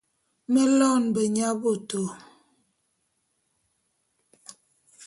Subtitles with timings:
[0.51, 2.01] Me loene benyabôtô.